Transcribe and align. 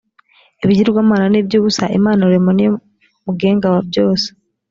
ibigirwamana 0.63 1.25
ni 1.29 1.37
ibyubusa 1.41 1.83
imana 1.97 2.21
rurema 2.25 2.51
ni 2.53 2.63
yomugenga 2.67 3.65
wabyose. 3.73 4.27